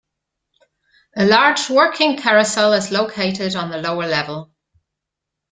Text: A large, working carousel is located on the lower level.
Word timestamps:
A 1.15 1.25
large, 1.27 1.69
working 1.69 2.17
carousel 2.17 2.73
is 2.73 2.89
located 2.91 3.55
on 3.55 3.69
the 3.69 3.77
lower 3.77 4.07
level. 4.07 4.49